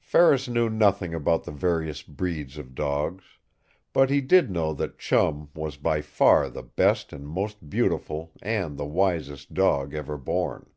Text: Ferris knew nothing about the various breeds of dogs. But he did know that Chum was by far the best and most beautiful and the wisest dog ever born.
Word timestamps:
Ferris 0.00 0.48
knew 0.48 0.68
nothing 0.68 1.14
about 1.14 1.44
the 1.44 1.50
various 1.50 2.02
breeds 2.02 2.58
of 2.58 2.74
dogs. 2.74 3.24
But 3.94 4.10
he 4.10 4.20
did 4.20 4.50
know 4.50 4.74
that 4.74 4.98
Chum 4.98 5.48
was 5.54 5.78
by 5.78 6.02
far 6.02 6.50
the 6.50 6.62
best 6.62 7.10
and 7.10 7.26
most 7.26 7.70
beautiful 7.70 8.30
and 8.42 8.76
the 8.76 8.84
wisest 8.84 9.54
dog 9.54 9.94
ever 9.94 10.18
born. 10.18 10.68